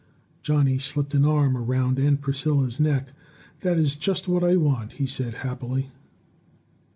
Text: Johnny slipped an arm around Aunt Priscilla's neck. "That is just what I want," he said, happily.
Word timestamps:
Johnny 0.41 0.79
slipped 0.79 1.13
an 1.13 1.25
arm 1.25 1.55
around 1.55 1.99
Aunt 1.99 2.21
Priscilla's 2.21 2.79
neck. 2.79 3.09
"That 3.59 3.77
is 3.77 3.95
just 3.95 4.27
what 4.27 4.43
I 4.43 4.55
want," 4.57 4.93
he 4.93 5.05
said, 5.05 5.35
happily. 5.45 5.91